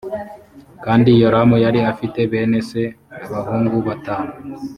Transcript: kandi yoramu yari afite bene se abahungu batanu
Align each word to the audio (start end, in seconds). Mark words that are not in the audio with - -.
kandi 0.83 1.09
yoramu 1.21 1.55
yari 1.65 1.79
afite 1.91 2.19
bene 2.31 2.59
se 2.69 2.81
abahungu 3.25 3.77
batanu 3.87 4.33